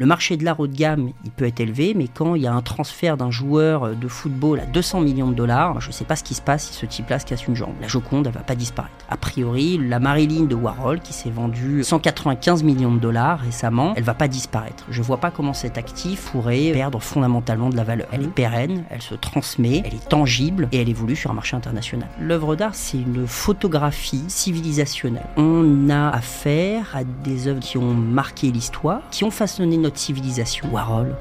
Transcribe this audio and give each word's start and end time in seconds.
Le 0.00 0.06
marché 0.06 0.38
de 0.38 0.46
l'art 0.46 0.58
haut 0.58 0.66
de 0.66 0.74
gamme, 0.74 1.10
il 1.26 1.30
peut 1.30 1.44
être 1.44 1.60
élevé, 1.60 1.92
mais 1.94 2.08
quand 2.08 2.34
il 2.34 2.40
y 2.40 2.46
a 2.46 2.54
un 2.54 2.62
transfert 2.62 3.18
d'un 3.18 3.30
joueur 3.30 3.94
de 3.94 4.08
football 4.08 4.60
à 4.60 4.64
200 4.64 5.02
millions 5.02 5.28
de 5.28 5.34
dollars, 5.34 5.82
je 5.82 5.88
ne 5.88 5.92
sais 5.92 6.06
pas 6.06 6.16
ce 6.16 6.24
qui 6.24 6.32
se 6.32 6.40
passe 6.40 6.68
si 6.68 6.72
ce 6.72 6.86
type-là 6.86 7.18
se 7.18 7.26
casse 7.26 7.46
une 7.46 7.54
jambe. 7.54 7.74
La 7.82 7.86
Joconde, 7.86 8.26
elle 8.26 8.32
va 8.32 8.40
pas 8.40 8.54
disparaître. 8.54 8.94
A 9.10 9.18
priori, 9.18 9.76
la 9.76 10.00
Marilyn 10.00 10.44
de 10.44 10.54
Warhol, 10.54 11.00
qui 11.00 11.12
s'est 11.12 11.28
vendue 11.28 11.84
195 11.84 12.62
millions 12.62 12.94
de 12.94 12.98
dollars 12.98 13.40
récemment, 13.40 13.92
elle 13.94 14.04
va 14.04 14.14
pas 14.14 14.26
disparaître. 14.26 14.86
Je 14.88 15.02
vois 15.02 15.18
pas 15.18 15.30
comment 15.30 15.52
cet 15.52 15.76
actif 15.76 16.30
pourrait 16.30 16.70
perdre 16.72 16.98
fondamentalement 16.98 17.68
de 17.68 17.76
la 17.76 17.84
valeur. 17.84 18.08
Elle 18.10 18.22
est 18.22 18.28
pérenne, 18.28 18.84
elle 18.88 19.02
se 19.02 19.14
transmet, 19.14 19.82
elle 19.84 19.92
est 19.92 20.08
tangible 20.08 20.66
et 20.72 20.80
elle 20.80 20.88
évolue 20.88 21.14
sur 21.14 21.30
un 21.30 21.34
marché 21.34 21.56
international. 21.56 22.08
L'œuvre 22.18 22.56
d'art, 22.56 22.74
c'est 22.74 22.96
une 22.96 23.26
photographie 23.26 24.24
civilisationnelle. 24.28 25.26
On 25.36 25.90
a 25.90 26.08
affaire 26.08 26.86
à 26.94 27.04
des 27.04 27.48
œuvres 27.48 27.60
qui 27.60 27.76
ont 27.76 27.92
marqué 27.92 28.50
l'histoire, 28.50 29.02
qui 29.10 29.24
ont 29.24 29.30
façonné 29.30 29.76
notre 29.76 29.89
civilisation. 29.98 30.70
Warhol, 30.70 31.14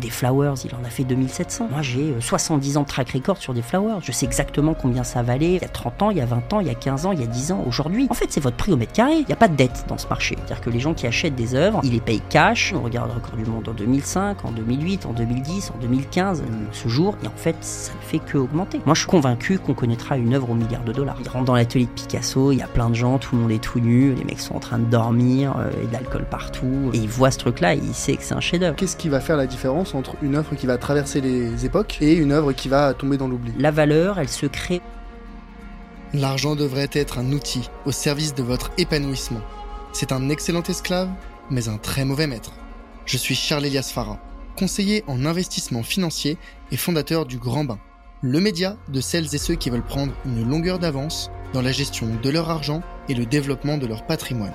des 0.00 0.10
Flowers, 0.10 0.54
il 0.64 0.74
en 0.74 0.84
a 0.84 0.90
fait 0.90 1.04
2700. 1.04 1.68
Moi, 1.70 1.82
j'ai 1.82 2.14
70 2.20 2.76
euh, 2.76 2.80
ans 2.80 2.82
de 2.82 2.88
track 2.88 3.10
record 3.10 3.36
sur 3.38 3.54
des 3.54 3.62
Flowers. 3.62 4.00
Je 4.02 4.12
sais 4.12 4.26
exactement 4.26 4.74
combien 4.74 5.04
ça 5.04 5.22
valait 5.22 5.54
il 5.54 5.62
y 5.62 5.64
a 5.64 5.68
30 5.68 6.02
ans, 6.02 6.10
il 6.10 6.18
y 6.18 6.20
a 6.20 6.26
20 6.26 6.52
ans, 6.52 6.60
il 6.60 6.66
y 6.66 6.70
a 6.70 6.74
15 6.74 7.06
ans, 7.06 7.12
il 7.12 7.20
y 7.20 7.22
a 7.22 7.26
10 7.26 7.52
ans, 7.52 7.64
aujourd'hui. 7.66 8.06
En 8.10 8.14
fait, 8.14 8.26
c'est 8.30 8.40
votre 8.40 8.56
prix 8.56 8.72
au 8.72 8.76
mètre 8.76 8.92
carré. 8.92 9.16
Il 9.18 9.26
n'y 9.26 9.32
a 9.32 9.36
pas 9.36 9.48
de 9.48 9.56
dette 9.56 9.84
dans 9.88 9.98
ce 9.98 10.06
marché. 10.08 10.36
C'est-à-dire 10.36 10.60
que 10.60 10.70
les 10.70 10.80
gens 10.80 10.94
qui 10.94 11.06
achètent 11.06 11.34
des 11.34 11.54
œuvres, 11.54 11.80
ils 11.82 11.92
les 11.92 12.00
payent 12.00 12.22
cash. 12.28 12.74
On 12.76 12.82
regarde 12.82 13.08
le 13.08 13.14
record 13.14 13.36
du 13.36 13.44
monde 13.44 13.68
en 13.68 13.72
2005, 13.72 14.44
en 14.44 14.50
2008, 14.50 15.06
en 15.06 15.12
2010, 15.12 15.72
en 15.74 15.78
2015, 15.80 16.42
ce 16.72 16.88
jour. 16.88 17.16
Et 17.24 17.26
en 17.26 17.36
fait, 17.36 17.56
ça 17.60 17.92
ne 17.94 18.06
fait 18.06 18.18
que 18.18 18.38
augmenter. 18.38 18.80
Moi, 18.84 18.94
je 18.94 19.00
suis 19.00 19.08
convaincu 19.08 19.58
qu'on 19.58 19.74
connaîtra 19.74 20.16
une 20.16 20.34
œuvre 20.34 20.50
au 20.50 20.54
milliard 20.54 20.84
de 20.84 20.92
dollars. 20.92 21.16
Il 21.20 21.28
rentre 21.28 21.44
dans 21.44 21.54
l'atelier 21.54 21.86
de 21.86 21.90
Picasso, 21.90 22.52
il 22.52 22.58
y 22.58 22.62
a 22.62 22.68
plein 22.68 22.90
de 22.90 22.94
gens, 22.94 23.18
tout 23.18 23.34
le 23.34 23.42
monde 23.42 23.50
est 23.50 23.62
tout 23.62 23.80
nu, 23.80 24.14
les 24.14 24.24
mecs 24.24 24.40
sont 24.40 24.54
en 24.54 24.60
train 24.60 24.78
de 24.78 24.84
dormir, 24.84 25.54
euh, 25.58 25.70
et 25.82 25.86
de 25.86 25.92
l'alcool 25.92 26.24
partout. 26.30 26.90
Et 26.92 26.98
il 26.98 27.08
voit 27.08 27.30
ce 27.30 27.38
truc-là 27.38 27.74
et 27.74 27.78
il 27.78 27.94
sait 27.94 28.16
que 28.16 28.22
c'est 28.22 28.34
un 28.34 28.40
chef-d'œuvre. 28.40 28.76
Qu'est-ce 28.76 28.96
qui 28.96 29.08
va 29.08 29.20
faire 29.20 29.36
la 29.36 29.46
différence? 29.46 29.85
Entre 29.94 30.16
une 30.22 30.34
œuvre 30.34 30.54
qui 30.54 30.66
va 30.66 30.78
traverser 30.78 31.20
les 31.20 31.64
époques 31.64 31.98
et 32.00 32.14
une 32.14 32.32
œuvre 32.32 32.52
qui 32.52 32.68
va 32.68 32.94
tomber 32.94 33.16
dans 33.16 33.28
l'oubli. 33.28 33.52
La 33.58 33.70
valeur, 33.70 34.18
elle 34.18 34.28
se 34.28 34.46
crée. 34.46 34.80
L'argent 36.14 36.56
devrait 36.56 36.90
être 36.92 37.18
un 37.18 37.32
outil 37.32 37.68
au 37.84 37.92
service 37.92 38.34
de 38.34 38.42
votre 38.42 38.70
épanouissement. 38.78 39.40
C'est 39.92 40.12
un 40.12 40.28
excellent 40.28 40.62
esclave, 40.62 41.08
mais 41.50 41.68
un 41.68 41.78
très 41.78 42.04
mauvais 42.04 42.26
maître. 42.26 42.52
Je 43.04 43.16
suis 43.16 43.34
Charles 43.34 43.66
Elias 43.66 43.90
Farah, 43.92 44.18
conseiller 44.56 45.04
en 45.06 45.24
investissement 45.24 45.82
financier 45.82 46.38
et 46.72 46.76
fondateur 46.76 47.26
du 47.26 47.38
Grand 47.38 47.64
Bain, 47.64 47.78
le 48.22 48.40
média 48.40 48.76
de 48.88 49.00
celles 49.00 49.34
et 49.34 49.38
ceux 49.38 49.54
qui 49.54 49.70
veulent 49.70 49.82
prendre 49.82 50.12
une 50.24 50.48
longueur 50.48 50.78
d'avance 50.78 51.30
dans 51.52 51.62
la 51.62 51.72
gestion 51.72 52.08
de 52.22 52.30
leur 52.30 52.50
argent 52.50 52.82
et 53.08 53.14
le 53.14 53.26
développement 53.26 53.78
de 53.78 53.86
leur 53.86 54.04
patrimoine. 54.06 54.54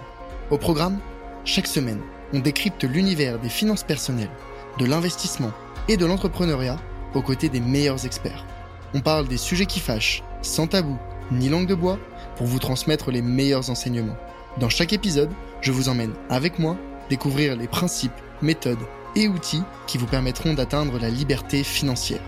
Au 0.49 0.57
programme, 0.57 0.99
chaque 1.45 1.67
semaine, 1.67 2.01
on 2.33 2.39
décrypte 2.39 2.83
l'univers 2.83 3.39
des 3.39 3.49
finances 3.49 3.83
personnelles, 3.83 4.29
de 4.77 4.85
l'investissement 4.85 5.51
et 5.87 5.97
de 5.97 6.05
l'entrepreneuriat 6.05 6.77
aux 7.13 7.21
côtés 7.21 7.49
des 7.49 7.59
meilleurs 7.59 8.05
experts. 8.05 8.45
On 8.93 8.99
parle 8.99 9.27
des 9.27 9.37
sujets 9.37 9.65
qui 9.65 9.79
fâchent, 9.79 10.23
sans 10.41 10.67
tabou 10.67 10.97
ni 11.31 11.49
langue 11.49 11.67
de 11.67 11.75
bois, 11.75 11.97
pour 12.35 12.47
vous 12.47 12.59
transmettre 12.59 13.11
les 13.11 13.21
meilleurs 13.21 13.69
enseignements. 13.69 14.17
Dans 14.59 14.69
chaque 14.69 14.93
épisode, 14.93 15.31
je 15.61 15.71
vous 15.71 15.87
emmène 15.87 16.13
avec 16.29 16.59
moi 16.59 16.75
découvrir 17.09 17.55
les 17.55 17.67
principes, 17.67 18.11
méthodes 18.41 18.85
et 19.15 19.27
outils 19.27 19.63
qui 19.87 19.97
vous 19.97 20.07
permettront 20.07 20.53
d'atteindre 20.53 20.99
la 20.99 21.09
liberté 21.09 21.63
financière. 21.63 22.21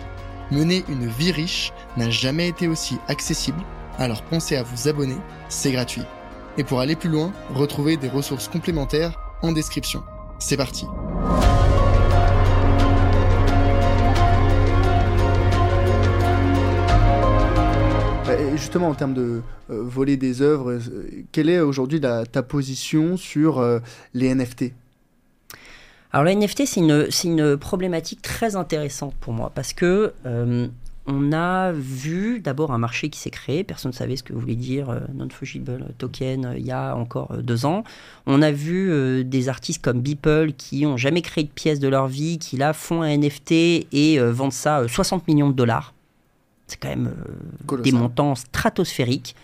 Mener 0.52 0.84
une 0.90 1.08
vie 1.08 1.32
riche 1.32 1.74
n'a 1.98 2.10
jamais 2.10 2.48
été 2.48 2.68
aussi 2.68 2.98
accessible, 3.08 3.62
alors 3.98 4.24
pensez 4.24 4.56
à 4.56 4.64
vous 4.64 4.88
abonner, 4.88 5.18
c'est 5.50 5.72
gratuit. 5.72 6.04
Et 6.58 6.64
pour 6.64 6.80
aller 6.80 6.96
plus 6.96 7.10
loin, 7.10 7.32
retrouvez 7.54 7.98
des 7.98 8.10
ressources 8.10 8.48
complémentaires 8.48 9.20
en 9.42 9.52
description. 9.52 10.04
C'est 10.40 10.58
parti 10.58 10.86
justement, 18.64 18.88
en 18.88 18.94
termes 18.94 19.14
de 19.14 19.42
euh, 19.70 19.84
voler 19.84 20.16
des 20.16 20.42
œuvres, 20.42 20.72
euh, 20.72 20.80
quelle 21.34 21.50
est 21.50 21.60
aujourd'hui 21.60 22.00
ta 22.00 22.44
position 22.44 23.18
sur 23.18 23.60
euh, 23.60 23.80
les 24.14 24.34
NFT 24.34 24.72
alors 26.16 26.26
les 26.26 26.36
NFT, 26.36 26.68
c'est 26.68 26.80
une, 26.80 27.08
une, 27.24 27.58
problématique 27.58 28.22
très 28.22 28.56
intéressante 28.56 29.16
pour 29.20 29.34
moi 29.34 29.52
parce 29.56 29.74
que 29.74 30.14
on 31.08 31.34
a 31.34 31.72
vu 31.72 32.40
d'abord 32.40 32.72
un 32.72 32.78
marché 32.78 33.10
qui 33.10 33.20
s'est 33.20 33.32
créé, 33.32 33.64
personne 33.64 33.90
ne 33.90 33.96
savait 33.96 34.16
ce 34.16 34.22
que 34.22 34.32
voulait 34.32 34.54
dire 34.54 34.96
non-fungible 35.16 35.88
token 35.98 36.54
il 36.56 36.68
y 36.68 36.72
a 36.72 36.96
encore 36.96 37.36
deux 37.42 37.66
ans. 37.66 37.84
On 38.28 38.44
a 38.44 38.52
vu 38.52 39.24
des 39.26 39.50
artistes 39.50 39.84
comme 39.84 40.02
Beeple 40.02 40.52
qui 40.56 40.86
ont 40.86 40.98
jamais 40.98 41.24
créé 41.24 41.46
de 41.46 41.50
pièces 41.50 41.80
de 41.80 41.88
leur 41.88 42.08
vie, 42.08 42.38
qui 42.38 42.58
là 42.58 42.74
font 42.74 43.02
un 43.02 43.18
NFT 43.18 43.52
et 43.92 44.20
vendent 44.20 44.54
ça 44.54 44.88
60 44.88 45.28
millions 45.28 45.50
de 45.50 45.56
dollars. 45.56 45.93
C'est 46.74 46.80
quand 46.80 46.90
même 46.90 47.14
euh, 47.72 47.78
des 47.78 47.92
montants 47.92 48.36
stratosphériques. 48.36 49.36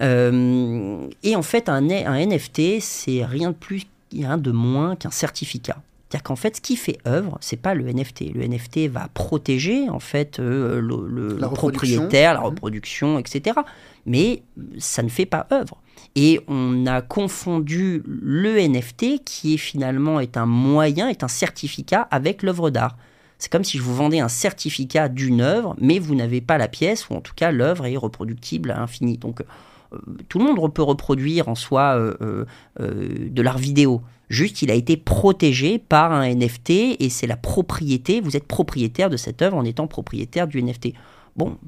Euh, 0.00 1.06
et 1.22 1.36
en 1.36 1.42
fait, 1.42 1.68
un, 1.68 1.88
un 1.90 2.26
NFT, 2.26 2.80
c'est 2.80 3.24
rien 3.24 3.50
de 3.50 3.56
plus, 3.56 3.86
rien 4.12 4.38
de 4.38 4.50
moins 4.50 4.96
qu'un 4.96 5.10
certificat. 5.10 5.76
C'est-à-dire 6.08 6.22
qu'en 6.22 6.36
fait, 6.36 6.56
ce 6.56 6.60
qui 6.60 6.76
fait 6.76 6.98
œuvre, 7.08 7.38
c'est 7.40 7.56
pas 7.56 7.74
le 7.74 7.90
NFT. 7.90 8.34
Le 8.34 8.46
NFT 8.46 8.88
va 8.88 9.08
protéger 9.14 9.88
en 9.90 9.98
fait 9.98 10.38
euh, 10.38 10.80
le, 10.80 11.36
propriétaire, 11.48 12.34
la 12.34 12.40
mhm. 12.40 12.46
reproduction, 12.46 13.18
etc. 13.18 13.58
Mais 14.06 14.42
ça 14.78 15.02
ne 15.02 15.08
fait 15.08 15.26
pas 15.26 15.48
œuvre. 15.50 15.76
Et 16.14 16.40
on 16.46 16.86
a 16.86 17.02
confondu 17.02 18.04
le 18.06 18.60
NFT, 18.60 19.24
qui 19.24 19.54
est 19.54 19.58
finalement 19.58 20.20
est 20.20 20.36
un 20.36 20.46
moyen, 20.46 21.08
est 21.08 21.24
un 21.24 21.28
certificat, 21.28 22.06
avec 22.12 22.44
l'œuvre 22.44 22.70
d'art. 22.70 22.96
C'est 23.38 23.50
comme 23.50 23.64
si 23.64 23.78
je 23.78 23.82
vous 23.82 23.94
vendais 23.94 24.20
un 24.20 24.28
certificat 24.28 25.08
d'une 25.08 25.40
œuvre, 25.40 25.76
mais 25.80 25.98
vous 25.98 26.14
n'avez 26.14 26.40
pas 26.40 26.58
la 26.58 26.68
pièce, 26.68 27.08
ou 27.08 27.14
en 27.14 27.20
tout 27.20 27.34
cas 27.34 27.50
l'œuvre 27.50 27.86
est 27.86 27.96
reproductible 27.96 28.70
à 28.70 28.76
l'infini. 28.76 29.18
Donc 29.18 29.40
euh, 29.40 29.98
tout 30.28 30.38
le 30.38 30.44
monde 30.44 30.72
peut 30.72 30.82
reproduire 30.82 31.48
en 31.48 31.54
soi 31.54 31.96
euh, 31.96 32.44
euh, 32.80 33.28
de 33.30 33.42
l'art 33.42 33.58
vidéo. 33.58 34.02
Juste, 34.28 34.62
il 34.62 34.70
a 34.70 34.74
été 34.74 34.96
protégé 34.96 35.78
par 35.78 36.12
un 36.12 36.26
NFT 36.26 36.70
et 36.98 37.08
c'est 37.10 37.26
la 37.26 37.36
propriété. 37.36 38.20
Vous 38.20 38.36
êtes 38.36 38.46
propriétaire 38.46 39.10
de 39.10 39.16
cette 39.16 39.42
œuvre 39.42 39.56
en 39.56 39.64
étant 39.64 39.86
propriétaire 39.86 40.48
du 40.48 40.62
NFT. 40.62 40.94
Bon, 41.36 41.58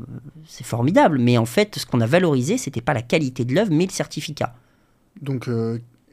c'est 0.46 0.64
formidable, 0.64 1.18
mais 1.18 1.38
en 1.38 1.44
fait, 1.44 1.76
ce 1.76 1.84
qu'on 1.84 2.00
a 2.00 2.06
valorisé, 2.06 2.56
c'était 2.56 2.80
pas 2.80 2.94
la 2.94 3.02
qualité 3.02 3.44
de 3.44 3.54
l'œuvre, 3.54 3.72
mais 3.72 3.84
le 3.84 3.90
certificat. 3.90 4.54
Donc, 5.20 5.50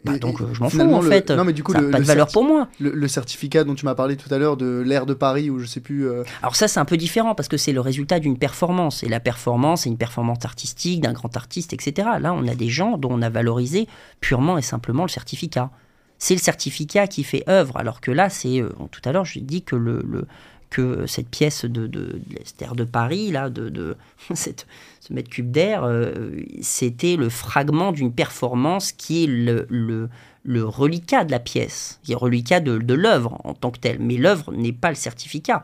bah, 0.04 0.18
donc 0.18 0.38
je 0.54 0.60
m'en 0.60 0.70
fous 0.70 0.82
en 0.82 1.02
fait. 1.02 1.32
Non 1.32 1.44
mais 1.44 1.54
du 1.54 1.64
coup, 1.64 1.72
ça 1.72 1.82
n'a 1.82 1.90
pas 1.90 2.00
de 2.00 2.06
valeur 2.06 2.28
pour 2.28 2.44
moi. 2.44 2.68
Le, 2.80 3.08
certificat 3.08 3.64
dont 3.64 3.76
tu 3.76 3.86
m'as 3.86 3.96
parlé 3.96 4.18
tout 4.18 4.34
à 4.34 4.38
l'heure 4.38 4.58
de 4.58 4.82
l'air 4.86 5.06
de 5.06 5.14
Paris 5.14 5.50
ou 5.50 5.60
je 5.60 5.66
sais 5.66 5.80
plus. 5.80 6.08
Euh, 6.08 6.24
Alors 6.42 6.56
ça 6.56 6.68
c'est 6.68 6.80
un 6.80 6.86
peu 6.86 6.98
différent 6.98 7.36
parce 7.36 7.48
que 7.48 7.58
c'est 7.58 7.72
le 7.72 7.82
résultat 7.82 8.20
d'une 8.20 8.38
performance 8.38 9.04
et 9.04 9.10
la 9.10 9.20
performance 9.20 9.84
c'est 9.84 9.90
une 9.90 9.98
performance 9.98 10.44
artistique 10.44 11.02
d'un 11.02 11.14
grand 11.14 11.36
artiste 11.38 11.74
etc. 11.74 12.08
Là 12.20 12.34
on 12.34 12.48
a 12.48 12.56
des 12.56 12.70
gens 12.70 12.98
dont 12.98 13.10
on 13.12 13.22
a 13.22 13.30
valorisé 13.30 13.88
purement 14.20 14.58
et 14.58 14.62
simplement 14.62 15.04
le 15.04 15.10
certificat. 15.10 15.70
C'est 16.18 16.36
le 16.36 16.40
certificat 16.40 17.08
qui 17.08 17.24
fait 17.24 17.44
œuvre 17.50 17.78
alors 17.78 18.02
que 18.02 18.12
là 18.12 18.30
c'est 18.30 18.62
euh, 18.62 18.70
tout 18.92 19.02
à 19.06 19.12
l'heure 19.12 19.26
je 19.26 19.40
dis 19.40 19.64
que 19.64 19.76
le, 19.76 20.02
le 20.08 20.26
que 20.74 21.06
cette 21.06 21.30
pièce 21.30 21.66
de, 21.66 21.86
de, 21.86 22.20
de, 22.28 22.76
de 22.76 22.84
Paris, 22.84 23.30
là, 23.30 23.50
de, 23.50 23.70
de 23.70 23.96
cette, 24.34 24.66
ce 25.00 25.14
mètre 25.14 25.30
cube 25.30 25.52
d'air, 25.52 25.84
euh, 25.84 26.32
c'était 26.62 27.16
le 27.16 27.30
fragment 27.30 27.92
d'une 27.92 28.12
performance 28.12 28.92
qui 28.92 29.24
est 29.24 29.28
le, 29.28 29.68
le, 29.70 30.10
le, 30.44 30.66
reliquat 30.66 31.26
de 31.26 31.32
la 31.32 31.40
pièce, 31.40 32.00
qui 32.04 32.14
est 32.14 32.16
reliquat 32.16 32.60
de, 32.60 32.80
de 32.80 32.94
l'œuvre 32.96 33.40
en 33.44 33.54
tant 33.54 33.70
que 33.70 33.80
telle. 33.80 34.00
Mais 34.00 34.18
l'œuvre 34.18 34.52
n'est 34.52 34.74
pas 34.74 34.90
le 34.90 34.96
certificat. 34.96 35.64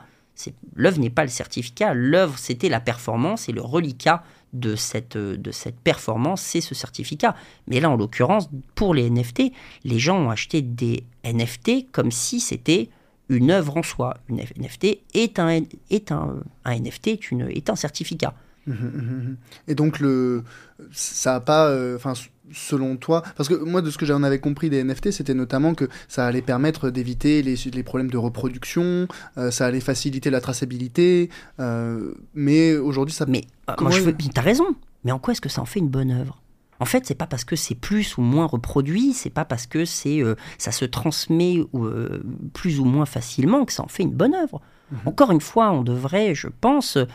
L'œuvre 0.75 0.99
n'est 0.99 1.09
pas 1.09 1.23
le 1.23 1.29
certificat, 1.29 1.93
l'œuvre 1.93 2.37
c'était 2.37 2.69
la 2.69 2.79
performance 2.79 3.49
et 3.49 3.51
le 3.51 3.61
reliquat 3.61 4.23
de 4.53 4.75
cette, 4.75 5.17
de 5.17 5.51
cette 5.51 5.77
performance, 5.77 6.41
c'est 6.41 6.61
ce 6.61 6.73
certificat. 6.73 7.35
Mais 7.67 7.81
là, 7.81 7.89
en 7.89 7.97
l'occurrence, 7.97 8.49
pour 8.73 8.93
les 8.93 9.09
NFT, 9.09 9.51
les 9.83 9.99
gens 9.99 10.17
ont 10.17 10.29
acheté 10.29 10.61
des 10.61 11.03
NFT 11.25 11.91
comme 11.91 12.11
si 12.11 12.39
c'était 12.39 12.89
une 13.29 13.51
œuvre 13.51 13.77
en 13.77 13.83
soi. 13.83 14.17
Une 14.27 14.37
NFT 14.37 14.99
est 15.13 15.39
un, 15.39 15.61
est 15.89 16.11
un, 16.11 16.35
un 16.65 16.79
NFT 16.79 17.07
est, 17.07 17.31
une, 17.31 17.49
est 17.49 17.69
un 17.69 17.75
certificat. 17.75 18.33
Mmh, 18.67 18.73
mmh, 18.73 18.75
mmh, 18.75 19.37
Et 19.67 19.75
donc 19.75 19.99
le, 19.99 20.43
ça 20.91 21.35
a 21.35 21.39
pas, 21.39 21.69
euh, 21.69 21.95
enfin 21.95 22.13
selon 22.51 22.97
toi, 22.97 23.23
parce 23.37 23.47
que 23.47 23.53
moi 23.53 23.81
de 23.81 23.89
ce 23.89 23.97
que 23.97 24.05
j'en 24.05 24.23
avais 24.23 24.39
compris 24.39 24.69
des 24.69 24.83
NFT, 24.83 25.11
c'était 25.11 25.33
notamment 25.33 25.73
que 25.75 25.87
ça 26.07 26.25
allait 26.25 26.41
permettre 26.41 26.89
d'éviter 26.89 27.41
les, 27.41 27.55
les, 27.71 27.83
problèmes 27.83 28.09
de 28.09 28.17
reproduction, 28.17 29.07
euh, 29.37 29.51
ça 29.51 29.65
allait 29.65 29.79
faciliter 29.79 30.29
la 30.29 30.41
traçabilité, 30.41 31.29
euh, 31.59 32.13
mais 32.33 32.75
aujourd'hui 32.75 33.13
ça. 33.13 33.25
Mais 33.27 33.45
moi 33.79 33.91
je 33.91 34.01
veux... 34.01 34.15
t'as 34.33 34.41
raison. 34.41 34.65
Mais 35.03 35.11
en 35.11 35.19
quoi 35.19 35.31
est-ce 35.31 35.41
que 35.41 35.49
ça 35.49 35.61
en 35.61 35.65
fait 35.65 35.79
une 35.79 35.89
bonne 35.89 36.11
œuvre? 36.11 36.41
En 36.79 36.85
fait, 36.85 37.05
c'est 37.05 37.15
pas 37.15 37.27
parce 37.27 37.43
que 37.43 37.55
c'est 37.55 37.75
plus 37.75 38.17
ou 38.17 38.21
moins 38.21 38.45
reproduit, 38.45 39.13
c'est 39.13 39.29
pas 39.29 39.45
parce 39.45 39.67
que 39.67 39.83
c'est 39.85 40.21
euh, 40.23 40.35
ça 40.57 40.71
se 40.71 40.85
transmet 40.85 41.57
euh, 41.75 42.23
plus 42.53 42.79
ou 42.79 42.85
moins 42.85 43.05
facilement 43.05 43.65
que 43.65 43.73
ça 43.73 43.83
en 43.83 43.87
fait 43.87 44.03
une 44.03 44.11
bonne 44.13 44.33
œuvre. 44.35 44.61
Mhm. 44.91 44.99
Encore 45.05 45.31
une 45.31 45.41
fois, 45.41 45.71
on 45.71 45.83
devrait, 45.83 46.33
je 46.35 46.47
pense, 46.61 46.97
euh, 46.97 47.05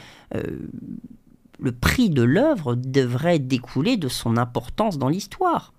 le 1.59 1.73
prix 1.73 2.11
de 2.11 2.23
l'œuvre 2.23 2.75
devrait 2.75 3.39
découler 3.39 3.97
de 3.97 4.09
son 4.09 4.37
importance 4.37 4.99
dans 4.99 5.09
l'histoire. 5.09 5.73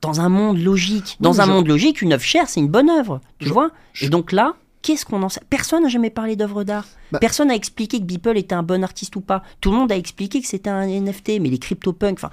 dans 0.00 0.20
un 0.20 0.28
monde 0.28 0.58
logique. 0.62 1.16
Dans 1.18 1.40
un 1.40 1.44
je- 1.46 1.50
monde 1.50 1.66
logique, 1.66 2.02
une 2.02 2.12
œuvre 2.12 2.22
chère, 2.22 2.48
c'est 2.48 2.60
une 2.60 2.68
bonne 2.68 2.88
œuvre. 2.88 3.20
Tu 3.40 3.48
Je- 3.48 3.52
vois? 3.52 3.70
je- 3.92 4.06
Et 4.06 4.08
donc 4.08 4.30
là, 4.30 4.54
qu'est-ce 4.82 5.04
qu'on 5.04 5.22
en 5.22 5.28
sait? 5.28 5.40
Personne 5.50 5.82
n'a 5.82 5.88
jamais 5.88 6.10
parlé 6.10 6.36
d'œuvre 6.36 6.64
d'art. 6.64 6.86
Bah- 7.12 7.18
Personne 7.18 7.48
n'a 7.48 7.54
expliqué 7.54 7.98
que 8.00 8.04
Beeple 8.04 8.36
était 8.38 8.54
un 8.54 8.62
bon 8.62 8.82
artiste 8.84 9.16
ou 9.16 9.20
pas. 9.20 9.42
Tout 9.60 9.70
le 9.70 9.76
monde 9.76 9.90
a 9.92 9.96
expliqué 9.96 10.40
que 10.40 10.46
c'était 10.46 10.70
un 10.70 10.86
NFT, 10.86 11.40
mais 11.40 11.48
les 11.50 11.58
CryptoPunks, 11.58 12.18
enfin, 12.22 12.30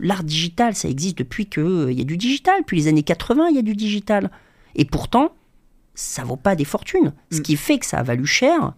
l'art 0.00 0.24
digital, 0.24 0.74
ça 0.74 0.88
existe 0.88 1.18
depuis 1.18 1.46
qu'il 1.46 1.92
y 1.92 2.00
a 2.00 2.04
du 2.04 2.16
digital. 2.16 2.60
Depuis 2.60 2.76
les 2.78 2.88
années 2.88 3.02
80, 3.02 3.48
il 3.50 3.56
y 3.56 3.58
a 3.58 3.62
du 3.62 3.74
digital. 3.74 4.30
Et 4.74 4.84
pourtant, 4.84 5.32
ça 5.94 6.24
vaut 6.24 6.36
pas 6.36 6.56
des 6.56 6.64
fortunes. 6.64 7.12
Ce 7.32 7.38
Mm. 7.38 7.42
qui 7.42 7.56
fait 7.56 7.78
que 7.78 7.86
ça 7.86 7.98
a 7.98 8.02
valu 8.02 8.26
cher, 8.26 8.74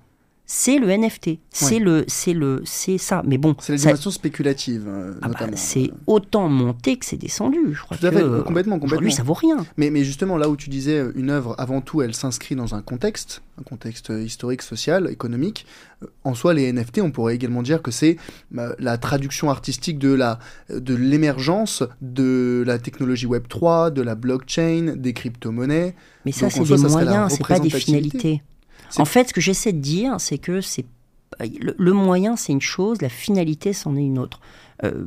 c'est 0.51 0.79
le 0.79 0.89
NFT. 0.89 1.41
C'est 1.51 1.75
Ouais. 1.75 1.79
le, 1.79 2.05
c'est 2.09 2.33
le, 2.33 2.63
c'est 2.65 2.97
ça. 2.97 3.23
Mais 3.27 3.37
bon, 3.37 3.55
C'est 3.61 3.73
la 3.85 3.97
ça- 3.97 4.11
spéculative, 4.11 4.87
euh, 4.89 5.13
ah 5.21 5.29
bah, 5.29 5.41
c'est 5.57 5.91
autant 6.07 6.49
monté 6.49 6.97
que 6.97 7.05
c'est 7.05 7.19
descendu. 7.19 7.59
Je 7.75 7.83
crois 7.83 7.99
Tout 7.99 8.07
à 8.07 8.11
que 8.11 8.17
fait, 8.17 8.23
euh, 8.23 8.43
complètement, 8.43 8.79
complètement. 8.79 9.11
ça 9.11 9.23
vaut 9.23 9.35
rien. 9.35 9.59
Mais, 9.77 9.91
mais 9.91 10.05
justement, 10.05 10.39
là 10.39 10.49
où 10.49 10.57
tu 10.57 10.71
disais 10.71 10.99
euh, 11.01 11.13
une 11.17 11.29
œuvre, 11.29 11.55
avant 11.59 11.83
tout, 11.83 12.01
elle 12.01 12.15
s'inscrit 12.15 12.55
dans 12.57 12.75
un 12.75 12.81
contexte, 12.81 13.43
un 13.61 13.63
contexte 13.63 14.09
euh, 14.09 14.23
historique, 14.23 14.63
social, 14.63 15.11
économique. 15.11 15.67
En 16.25 16.33
soi, 16.35 16.55
les 16.55 16.73
NFT, 16.73 17.01
on 17.03 17.11
pourrait 17.11 17.35
également 17.35 17.63
dire 17.63 17.83
que 17.83 17.91
c'est 17.91 18.17
euh, 18.57 18.73
la 18.79 18.97
traduction 18.97 19.51
artistique 19.51 19.99
de 19.99 20.15
la 20.15 20.39
de 20.71 20.95
l'émergence 20.95 21.83
de 22.01 22.65
la 22.67 22.79
technologie 22.79 23.27
Web 23.27 23.49
3, 23.49 23.91
de 23.91 24.01
la 24.01 24.15
blockchain, 24.15 24.95
des 24.97 25.13
crypto-monnaies. 25.13 25.95
Mais 26.25 26.33
ça, 26.33 26.49
c'est 26.49 26.63
des 26.63 26.77
moyens, 26.89 27.35
c'est 27.37 27.47
pas 27.47 27.59
des 27.61 27.69
finalités. 27.69 28.43
En 28.97 29.05
fait, 29.05 29.29
ce 29.29 29.35
que 29.35 29.41
j'essaie 29.41 29.73
de 29.73 29.81
dire, 29.81 30.21
c'est 30.21 30.39
que 30.39 30.61
c'est 30.61 30.87
le, 31.41 31.75
le 31.79 31.93
moyen, 31.93 32.37
c'est 32.37 32.53
une 32.53 32.61
chose, 32.61 33.01
la 33.03 33.09
finalité, 33.09 33.73
c'en 33.73 33.97
est 33.97 34.03
une 34.05 34.19
autre. 34.19 34.41
Euh, 34.85 35.05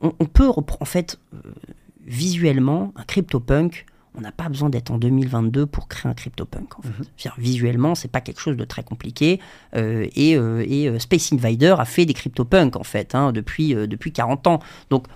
on, 0.00 0.12
on 0.18 0.24
peut, 0.26 0.48
en 0.48 0.84
fait, 0.84 1.18
euh, 1.34 1.38
visuellement, 2.04 2.92
un 2.96 3.04
CryptoPunk, 3.04 3.86
on 4.14 4.20
n'a 4.20 4.32
pas 4.32 4.48
besoin 4.48 4.68
d'être 4.68 4.90
en 4.90 4.98
2022 4.98 5.66
pour 5.66 5.88
créer 5.88 6.10
un 6.10 6.14
CryptoPunk. 6.14 6.78
En 6.78 6.82
fait. 6.82 6.88
C'est-à-dire, 7.16 7.34
visuellement, 7.38 7.94
c'est 7.94 8.08
pas 8.10 8.20
quelque 8.20 8.40
chose 8.40 8.56
de 8.56 8.64
très 8.64 8.82
compliqué. 8.82 9.40
euh, 9.76 10.06
et 10.14 10.32
et, 10.32 10.98
Space 10.98 11.32
Invader 11.32 11.76
a 11.78 11.84
fait 11.84 12.04
des 12.06 12.14
CryptoPunk, 12.14 12.76
en 12.76 12.84
fait, 12.84 13.14
hein, 13.14 13.32
depuis, 13.32 13.74
depuis 13.74 14.12
40 14.12 14.46
ans. 14.46 14.60
Donc, 14.90 15.06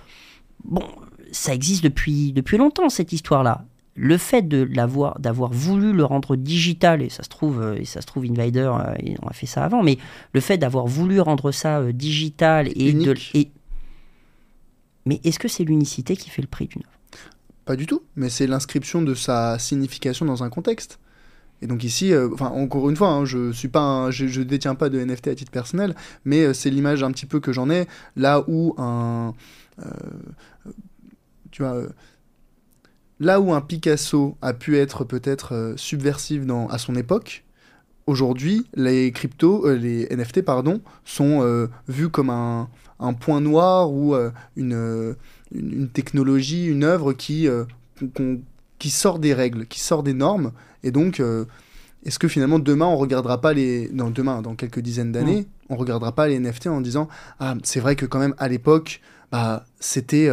bon, 0.63 0.83
ça 1.31 1.53
existe 1.53 1.83
depuis, 1.83 2.31
depuis 2.33 2.57
longtemps, 2.57 2.89
cette 2.89 3.11
histoire-là. 3.13 3.65
Le 3.95 4.17
fait 4.17 4.41
de 4.41 4.63
l'avoir, 4.71 5.19
d'avoir 5.19 5.51
voulu 5.51 5.93
le 5.93 6.03
rendre 6.03 6.35
digital, 6.35 7.01
et 7.03 7.09
ça 7.09 7.21
se 7.23 7.29
trouve, 7.29 7.61
euh, 7.61 7.75
et 7.75 7.85
ça 7.85 8.01
se 8.01 8.07
trouve 8.07 8.25
Invader, 8.25 8.71
euh, 8.79 9.13
on 9.21 9.27
a 9.27 9.33
fait 9.33 9.45
ça 9.45 9.63
avant, 9.63 9.83
mais 9.83 9.97
le 10.33 10.39
fait 10.41 10.57
d'avoir 10.57 10.87
voulu 10.87 11.19
rendre 11.19 11.51
ça 11.51 11.79
euh, 11.79 11.91
digital 11.91 12.69
et 12.69 12.91
de, 12.93 12.99
Unique. 13.11 13.31
et- 13.35 13.51
mais 15.05 15.19
est-ce 15.23 15.37
que 15.37 15.47
c'est 15.47 15.63
l'unicité 15.63 16.15
qui 16.15 16.29
fait 16.29 16.41
le 16.41 16.47
prix 16.47 16.67
d'une 16.67 16.81
œuvre 16.81 17.23
Pas 17.65 17.75
du 17.75 17.85
tout, 17.85 18.01
mais 18.15 18.29
c'est 18.29 18.47
l'inscription 18.47 19.01
de 19.01 19.13
sa 19.13 19.59
signification 19.59 20.25
dans 20.25 20.43
un 20.43 20.49
contexte. 20.49 20.97
Et 21.61 21.67
donc 21.67 21.83
ici, 21.83 22.11
euh, 22.13 22.29
enfin 22.33 22.47
encore 22.47 22.89
une 22.89 22.95
fois, 22.95 23.09
hein, 23.09 23.25
je 23.25 23.51
suis 23.51 23.67
pas, 23.69 23.79
un- 23.81 24.11
je, 24.11 24.27
je 24.27 24.41
détiens 24.41 24.75
pas 24.75 24.89
de 24.89 24.99
NFT 24.99 25.27
à 25.29 25.35
titre 25.35 25.51
personnel, 25.51 25.95
mais 26.25 26.41
euh, 26.43 26.53
c'est 26.53 26.69
l'image 26.69 27.03
un 27.03 27.11
petit 27.11 27.25
peu 27.25 27.39
que 27.39 27.53
j'en 27.53 27.69
ai 27.69 27.87
là 28.15 28.43
où 28.47 28.73
un, 28.77 29.33
euh, 29.85 29.89
tu 31.51 31.61
vois, 31.61 31.73
euh, 31.75 31.89
là 33.23 33.39
où 33.39 33.53
un 33.53 33.61
Picasso 33.61 34.37
a 34.41 34.53
pu 34.53 34.77
être 34.77 35.03
peut-être 35.03 35.53
euh, 35.53 35.73
subversif 35.77 36.45
dans 36.45 36.67
à 36.67 36.77
son 36.77 36.95
époque, 36.95 37.43
aujourd'hui 38.07 38.65
les 38.75 39.11
cryptos, 39.11 39.65
euh, 39.67 39.75
les 39.75 40.07
NFT 40.15 40.41
pardon, 40.41 40.81
sont 41.05 41.41
euh, 41.41 41.67
vus 41.87 42.09
comme 42.09 42.29
un, 42.29 42.69
un 42.99 43.13
point 43.13 43.41
noir 43.41 43.91
ou 43.91 44.15
euh, 44.15 44.31
une, 44.55 45.15
une, 45.51 45.71
une 45.73 45.89
technologie, 45.89 46.65
une 46.65 46.83
œuvre 46.83 47.13
qui, 47.13 47.47
qui 48.79 48.89
sort 48.89 49.19
des 49.19 49.33
règles, 49.33 49.65
qui 49.67 49.79
sort 49.79 50.03
des 50.03 50.13
normes. 50.13 50.51
Et 50.83 50.91
donc, 50.91 51.21
est-ce 52.05 52.19
que 52.19 52.27
finalement 52.27 52.59
demain 52.59 52.85
on 52.85 52.97
regardera 52.97 53.39
pas 53.39 53.53
les, 53.53 53.89
non 53.93 54.09
demain, 54.09 54.41
dans 54.41 54.55
quelques 54.55 54.79
dizaines 54.79 55.11
d'années, 55.11 55.47
on 55.69 55.75
regardera 55.75 56.11
pas 56.11 56.27
les 56.27 56.39
NFT 56.39 56.67
en 56.67 56.81
disant 56.81 57.07
ah 57.39 57.55
c'est 57.63 57.79
vrai 57.79 57.95
que 57.95 58.05
quand 58.05 58.19
même 58.19 58.35
à 58.37 58.47
l'époque, 58.47 58.99
bah 59.31 59.65
c'était 59.79 60.29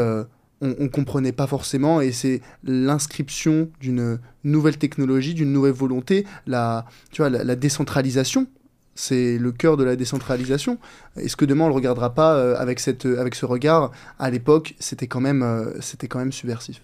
on, 0.61 0.75
on 0.79 0.89
comprenait 0.89 1.33
pas 1.33 1.47
forcément 1.47 2.01
et 2.01 2.12
c'est 2.12 2.41
l'inscription 2.65 3.71
d'une 3.81 4.19
nouvelle 4.45 4.79
technologie, 4.79 5.35
d'une 5.35 5.53
nouvelle 5.53 5.73
volonté, 5.73 6.27
la, 6.47 6.87
tu 7.11 7.23
vois, 7.23 7.31
la, 7.31 7.57
décentralisation. 7.57 8.47
C'est 8.95 9.39
le 9.39 9.53
cœur 9.53 9.77
de 9.77 9.85
la 9.85 9.97
décentralisation. 9.97 10.79
Est-ce 11.17 11.37
que 11.37 11.45
demain 11.45 11.65
on 11.65 11.69
le 11.69 11.75
regardera 11.75 12.12
pas 12.12 12.35
euh, 12.35 12.57
avec, 12.59 12.81
cette, 12.81 13.07
avec 13.07 13.35
ce 13.35 13.47
regard? 13.47 13.93
À 14.19 14.31
l'époque, 14.31 14.75
c'était 14.79 15.07
quand, 15.07 15.21
même, 15.21 15.43
euh, 15.43 15.79
quand 16.09 16.19
même 16.19 16.33
subversif. 16.33 16.83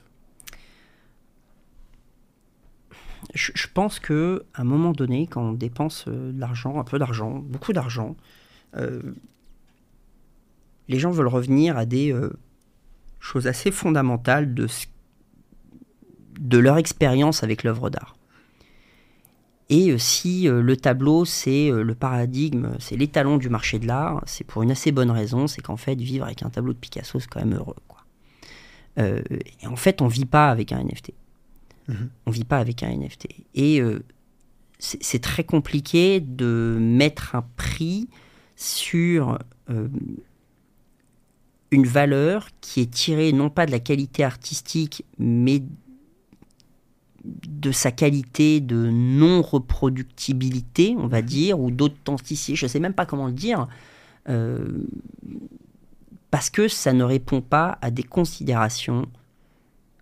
je, 3.34 3.66
pense 3.72 3.98
que 3.98 4.44
à 4.54 4.62
un 4.62 4.64
moment 4.64 4.92
donné, 4.92 5.26
quand 5.26 5.42
on 5.42 5.52
dépense 5.52 6.04
euh, 6.08 6.32
de 6.32 6.40
l'argent, 6.40 6.78
un 6.78 6.84
peu 6.84 6.98
d'argent, 6.98 7.30
beaucoup 7.30 7.72
d'argent, 7.72 8.16
euh, 8.76 9.00
les 10.88 10.98
gens 10.98 11.10
veulent 11.10 11.26
revenir 11.28 11.76
à 11.76 11.84
des 11.84 12.14
choses 13.20 13.46
assez 13.46 13.70
fondamentales 13.70 14.54
de, 14.54 14.66
ce- 14.66 14.86
de 16.38 16.58
leur 16.58 16.78
expérience 16.78 17.42
avec 17.42 17.62
l'œuvre 17.64 17.90
d'art. 17.90 18.16
Et 19.68 19.90
euh, 19.90 19.98
si 19.98 20.48
euh, 20.48 20.62
le 20.62 20.76
tableau, 20.76 21.24
c'est 21.24 21.70
euh, 21.70 21.82
le 21.82 21.94
paradigme, 21.94 22.76
c'est 22.78 22.96
l'étalon 22.96 23.36
du 23.36 23.48
marché 23.48 23.78
de 23.80 23.86
l'art, 23.86 24.22
c'est 24.26 24.44
pour 24.44 24.62
une 24.62 24.70
assez 24.70 24.92
bonne 24.92 25.10
raison, 25.10 25.46
c'est 25.48 25.60
qu'en 25.60 25.76
fait, 25.76 25.96
vivre 26.00 26.24
avec 26.24 26.42
un 26.44 26.50
tableau 26.50 26.72
de 26.72 26.78
Picasso, 26.78 27.18
c'est 27.18 27.28
quand 27.28 27.40
même 27.40 27.54
heureux. 27.54 27.74
Quoi. 27.88 28.04
Euh, 28.98 29.22
et 29.60 29.66
en 29.66 29.76
fait, 29.76 30.02
on 30.02 30.06
vit 30.06 30.24
pas 30.24 30.50
avec 30.50 30.72
un 30.72 30.78
NFT. 30.84 31.12
On 32.26 32.30
vit 32.32 32.44
pas 32.44 32.58
avec 32.58 32.82
un 32.82 32.90
NFT. 32.90 33.28
Et 33.54 33.80
euh, 33.80 34.02
c'est 34.80 35.00
c'est 35.02 35.20
très 35.20 35.44
compliqué 35.44 36.18
de 36.20 36.76
mettre 36.80 37.36
un 37.36 37.42
prix 37.56 38.08
sur 38.56 39.38
euh, 39.70 39.88
une 41.76 41.86
valeur 41.86 42.48
qui 42.62 42.80
est 42.80 42.90
tirée 42.90 43.32
non 43.32 43.50
pas 43.50 43.66
de 43.66 43.70
la 43.70 43.80
qualité 43.80 44.24
artistique, 44.24 45.04
mais 45.18 45.62
de 47.22 47.70
sa 47.70 47.90
qualité 47.90 48.60
de 48.60 48.88
non-reproductibilité, 48.90 50.96
on 50.98 51.06
va 51.06 51.20
dire, 51.20 51.60
ou 51.60 51.70
d'authenticité, 51.70 52.56
je 52.56 52.64
ne 52.64 52.68
sais 52.68 52.80
même 52.80 52.94
pas 52.94 53.04
comment 53.04 53.26
le 53.26 53.32
dire, 53.32 53.68
euh, 54.30 54.86
parce 56.30 56.48
que 56.48 56.66
ça 56.66 56.94
ne 56.94 57.04
répond 57.04 57.42
pas 57.42 57.76
à 57.82 57.90
des 57.90 58.02
considérations 58.02 59.06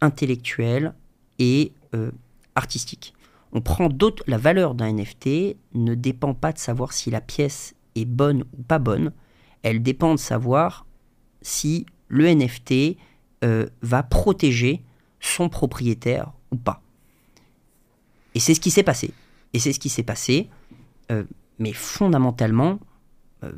intellectuelles 0.00 0.94
et 1.40 1.72
euh, 1.94 2.12
artistiques. 2.54 3.14
On 3.52 3.60
prend 3.60 3.88
d'autres. 3.88 4.22
La 4.28 4.38
valeur 4.38 4.76
d'un 4.76 4.92
NFT 4.92 5.56
ne 5.74 5.94
dépend 5.94 6.34
pas 6.34 6.52
de 6.52 6.58
savoir 6.58 6.92
si 6.92 7.10
la 7.10 7.20
pièce 7.20 7.74
est 7.96 8.04
bonne 8.04 8.44
ou 8.56 8.62
pas 8.62 8.78
bonne. 8.78 9.12
Elle 9.62 9.82
dépend 9.82 10.14
de 10.14 10.20
savoir 10.20 10.86
si 11.44 11.86
le 12.08 12.26
NFT 12.26 12.96
euh, 13.44 13.66
va 13.82 14.02
protéger 14.02 14.82
son 15.20 15.48
propriétaire 15.48 16.32
ou 16.50 16.56
pas. 16.56 16.82
Et 18.34 18.40
c'est 18.40 18.54
ce 18.54 18.60
qui 18.60 18.72
s'est 18.72 18.82
passé. 18.82 19.12
Et 19.52 19.60
c'est 19.60 19.72
ce 19.72 19.78
qui 19.78 19.88
s'est 19.88 20.02
passé. 20.02 20.48
euh, 21.12 21.22
mais 21.60 21.72
fondamentalement, 21.72 22.80
euh, 23.44 23.52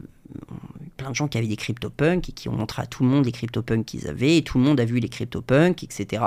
plein 0.99 1.11
de 1.11 1.15
gens 1.15 1.29
qui 1.29 1.39
avaient 1.39 1.47
des 1.47 1.57
CryptoPunks 1.57 2.29
et 2.29 2.33
qui 2.33 2.51
ont 2.51 2.53
montré 2.53 2.83
à 2.83 2.87
tout 2.87 3.03
le 3.05 3.09
monde 3.09 3.25
les 3.25 3.33
CryptoPunks 3.33 3.87
qu'ils 3.87 4.07
avaient, 4.07 4.37
et 4.37 4.43
tout 4.43 4.59
le 4.59 4.65
monde 4.65 4.79
a 4.81 4.85
vu 4.85 4.99
les 4.99 5.09
CryptoPunks, 5.09 5.83
etc. 5.83 6.23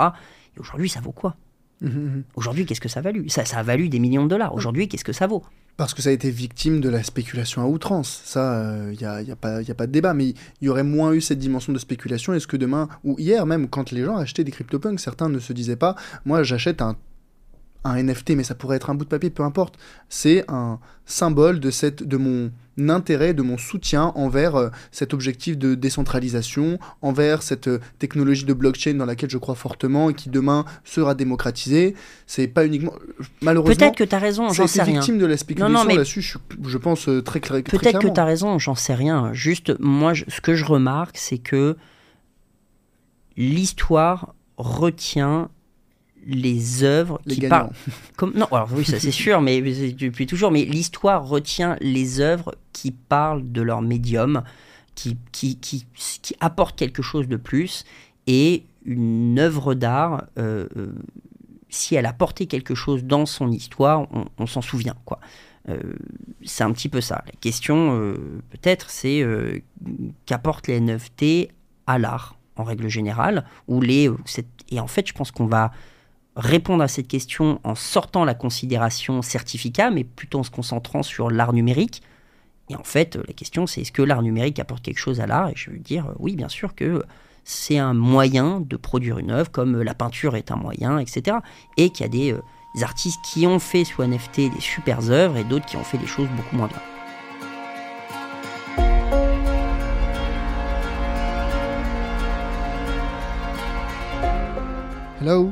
Et 0.56 0.60
aujourd'hui, 0.60 0.90
ça 0.90 1.00
vaut 1.00 1.12
quoi? 1.12 1.36
Aujourd'hui, 2.36 2.66
qu'est-ce 2.66 2.82
que 2.82 2.90
ça 2.90 3.00
a 3.00 3.04
valu 3.04 3.30
ça, 3.30 3.46
ça 3.46 3.60
a 3.60 3.64
valu 3.64 3.88
des 3.88 4.00
millions 4.00 4.24
de 4.24 4.30
dollars. 4.30 4.54
Aujourd'hui, 4.56 4.88
qu'est-ce 4.88 5.06
que 5.06 5.14
ça 5.14 5.28
vaut? 5.28 5.44
Parce 5.80 5.94
que 5.94 6.02
ça 6.02 6.10
a 6.10 6.12
été 6.12 6.30
victime 6.30 6.82
de 6.82 6.90
la 6.90 7.04
spéculation 7.04 7.62
à 7.62 7.66
outrance. 7.66 8.22
Ça, 8.26 8.76
il 8.92 8.98
n'y 8.98 9.06
a, 9.06 9.22
y 9.22 9.32
a, 9.32 9.38
pas- 9.38 9.62
y 9.62 9.72
a 9.72 9.74
pas 9.74 9.88
de 9.88 9.94
débat. 9.94 10.14
Mais 10.14 10.26
il 10.28 10.36
y 10.66 10.68
aurait 10.68 10.84
moins 10.84 11.14
eu 11.14 11.22
cette 11.22 11.40
dimension 11.40 11.72
de 11.72 11.80
spéculation. 11.80 12.34
Est-ce 12.34 12.48
que 12.48 12.58
demain, 12.58 12.90
ou 13.06 13.16
hier 13.18 13.46
même, 13.46 13.70
quand 13.70 13.92
les 13.92 14.04
gens 14.04 14.18
achetaient 14.18 14.44
des 14.44 14.52
CryptoPunks, 14.52 15.00
certains 15.00 15.30
ne 15.30 15.40
se 15.40 15.54
disaient 15.54 15.78
pas 15.78 15.96
Moi, 16.26 16.44
j'achète 16.44 16.82
un, 16.82 16.98
un 17.86 18.04
NFT, 18.04 18.32
mais 18.32 18.44
ça 18.44 18.56
pourrait 18.56 18.76
être 18.76 18.90
un 18.90 18.96
bout 18.96 19.06
de 19.06 19.10
papier, 19.10 19.30
peu 19.30 19.44
importe. 19.44 19.76
C'est 20.10 20.44
un 20.50 20.80
symbole 21.06 21.62
de, 21.62 21.72
cette, 21.72 22.04
de 22.04 22.18
mon 22.18 22.52
intérêt, 22.88 23.34
de 23.34 23.42
mon 23.42 23.58
soutien 23.58 24.12
envers 24.16 24.56
euh, 24.56 24.70
cet 24.92 25.14
objectif 25.14 25.58
de 25.58 25.76
décentralisation, 25.76 26.80
envers 27.02 27.42
cette 27.42 27.68
euh, 27.68 27.80
technologie 27.98 28.46
de 28.46 28.54
blockchain 28.54 28.94
dans 28.94 29.06
laquelle 29.06 29.30
je 29.30 29.38
crois 29.38 29.56
fortement 29.56 30.10
et 30.10 30.14
qui 30.14 30.30
demain 30.30 30.66
sera 30.84 31.16
démocratisée. 31.16 31.96
C'est 32.28 32.48
pas 32.48 32.66
uniquement. 32.66 32.94
Malheureusement. 33.42 33.76
Peut-être 33.76 33.96
que 33.96 34.04
tu 34.04 34.16
as 34.16 34.20
raison, 34.20 34.50
j'en 34.54 34.68
sais 34.68 34.84
rien. 34.84 35.00
victime 35.02 35.18
de 35.18 35.26
la 35.26 35.36
spéculation 35.38 35.74
Non, 35.74 35.80
non, 35.82 35.86
mais- 35.88 35.96
là-dessus, 35.96 36.22
je, 36.22 36.38
je 36.66 36.78
pense 36.78 37.10
euh, 37.10 37.22
très, 37.22 37.40
cla- 37.40 37.62
très 37.62 37.64
Peut-être 37.64 37.82
que 37.82 37.90
clairement. 38.00 38.14
tu 38.14 38.20
as 38.22 38.26
raison, 38.26 38.60
j'en 38.60 38.76
sais 38.76 38.94
rien. 38.94 39.34
Juste, 39.34 39.74
moi, 39.80 40.14
je- 40.14 40.26
ce 40.28 40.40
que 40.42 40.54
je 40.56 40.64
remarque, 40.66 41.18
c'est 41.18 41.40
que 41.40 41.76
l'histoire 43.38 44.36
retient 44.58 45.50
les 46.30 46.84
œuvres 46.84 47.20
Les 47.26 47.36
qui 47.36 47.48
parlent. 47.48 47.72
Comme, 48.16 48.34
non, 48.36 48.46
alors 48.52 48.70
oui, 48.74 48.86
ça 48.86 49.00
c'est 49.00 49.12
sûr, 49.26 49.42
mais 49.42 49.62
depuis 49.62 50.28
toujours. 50.28 50.52
Mais 50.52 50.64
l'histoire 50.64 51.28
retient 51.28 51.76
les 51.82 52.22
œuvres 52.22 52.56
qui 52.72 52.92
parlent 52.92 53.52
de 53.52 53.62
leur 53.62 53.82
médium, 53.82 54.44
qui, 54.96 55.18
qui, 55.32 55.58
qui, 55.58 55.86
qui 55.94 56.36
apportent 56.40 56.78
quelque 56.78 57.02
chose 57.02 57.28
de 57.28 57.36
plus. 57.36 57.84
Et 58.28 58.66
une 58.86 59.40
œuvre 59.40 59.74
d'art, 59.74 60.26
euh, 60.38 60.68
euh, 60.78 60.94
si 61.70 61.96
elle 61.96 62.06
a 62.06 62.14
porté 62.14 62.46
quelque 62.46 62.76
chose 62.76 63.04
dans 63.04 63.26
son 63.26 63.52
histoire, 63.52 64.08
on, 64.38 64.46
s'en 64.48 64.62
souvient. 64.62 64.96
quoi. 65.06 65.20
Euh, 65.68 65.80
c'est 66.44 66.64
un 66.64 66.72
petit 66.72 66.90
peu 66.90 67.02
ça. 67.02 67.24
La 67.26 67.34
question, 67.40 68.16
peut-être, 68.50 68.90
c'est 68.90 69.24
qu'apportent 70.26 70.68
les 70.68 70.80
NFT 70.80 71.52
à 71.86 72.00
l'art, 72.00 72.38
en 72.56 72.64
règle 72.64 72.88
générale, 72.88 73.46
ou 73.68 73.82
les, 73.82 74.10
et 74.70 74.80
en 74.80 74.88
fait, 74.88 75.08
je 75.08 75.14
pense 75.14 75.32
qu'on 75.32 75.46
va 75.48 75.72
répondre 76.40 76.84
à 76.84 76.88
cette 76.88 77.08
question 77.08 77.60
en 77.64 77.76
sortant 77.76 78.26
la 78.26 78.34
considération 78.34 79.22
certificat, 79.22 79.92
mais 79.92 80.04
plutôt 80.04 80.40
en 80.40 80.44
se 80.44 80.52
concentrant 80.52 81.04
sur 81.04 81.30
l'art 81.30 81.54
numérique. 81.54 82.02
Et 82.70 82.76
en 82.76 82.84
fait, 82.84 83.16
la 83.16 83.34
question, 83.34 83.68
c'est 83.68 83.82
est-ce 83.82 83.92
que 83.92 84.02
l'art 84.02 84.22
numérique 84.22 84.60
apporte 84.60 84.84
quelque 84.84 85.00
chose 85.00 85.20
à 85.20 85.28
l'art? 85.28 85.50
Et 85.50 85.54
je 85.56 85.72
veux 85.72 85.80
dire, 85.80 86.14
oui, 86.20 86.36
bien 86.36 86.50
sûr 86.50 86.76
que 86.76 87.04
c'est 87.44 87.78
un 87.78 87.94
moyen 87.94 88.62
de 88.62 88.78
produire 88.78 89.18
une 89.18 89.32
œuvre, 89.32 89.52
comme 89.52 89.82
la 89.82 89.94
peinture 89.94 90.36
est 90.36 90.52
un 90.52 90.56
moyen, 90.56 91.00
etc. 91.00 91.38
Et 91.78 91.90
qu'il 91.90 92.06
y 92.06 92.06
a 92.06 92.10
des, 92.10 92.34
euh, 92.34 92.42
artistes 92.84 93.20
qui 93.26 93.48
ont 93.48 93.60
fait 93.60 93.84
sous 93.84 94.04
NFT 94.04 94.54
des 94.54 94.62
super 94.62 95.10
œuvres 95.10 95.36
et 95.38 95.44
d'autres 95.44 95.66
qui 95.66 95.76
ont 95.76 95.84
fait 95.84 95.98
des 95.98 96.08
choses 96.08 96.30
beaucoup 96.38 96.56
moins 96.56 96.68
bien. 96.68 96.82
Hello, 105.22 105.52